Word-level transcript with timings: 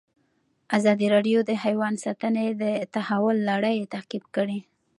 ازادي 0.77 1.07
راډیو 1.15 1.39
د 1.45 1.51
حیوان 1.63 1.93
ساتنه 2.05 2.41
د 2.61 2.63
تحول 2.95 3.37
لړۍ 3.51 3.77
تعقیب 3.93 4.23
کړې. 4.35 4.59